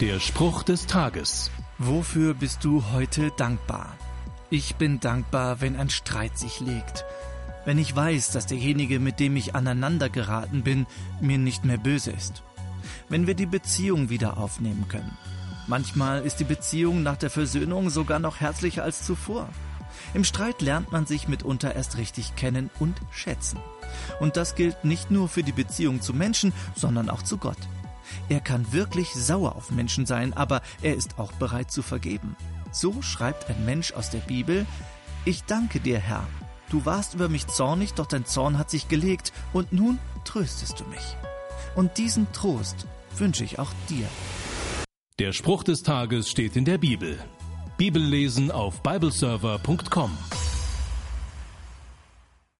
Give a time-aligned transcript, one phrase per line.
[0.00, 1.50] Der Spruch des Tages.
[1.78, 3.96] Wofür bist du heute dankbar?
[4.50, 7.06] Ich bin dankbar, wenn ein Streit sich legt.
[7.64, 10.86] Wenn ich weiß, dass derjenige, mit dem ich aneinander geraten bin,
[11.22, 12.42] mir nicht mehr böse ist.
[13.08, 15.16] Wenn wir die Beziehung wieder aufnehmen können.
[15.66, 19.48] Manchmal ist die Beziehung nach der Versöhnung sogar noch herzlicher als zuvor.
[20.12, 23.58] Im Streit lernt man sich mitunter erst richtig kennen und schätzen.
[24.20, 27.56] Und das gilt nicht nur für die Beziehung zu Menschen, sondern auch zu Gott.
[28.28, 32.36] Er kann wirklich sauer auf Menschen sein, aber er ist auch bereit zu vergeben.
[32.72, 34.66] So schreibt ein Mensch aus der Bibel,
[35.24, 36.26] Ich danke dir, Herr.
[36.70, 40.84] Du warst über mich zornig, doch dein Zorn hat sich gelegt, und nun tröstest du
[40.84, 41.16] mich.
[41.74, 42.86] Und diesen Trost
[43.16, 44.08] wünsche ich auch dir.
[45.18, 47.18] Der Spruch des Tages steht in der Bibel.
[47.78, 50.10] Bibellesen auf bibleserver.com.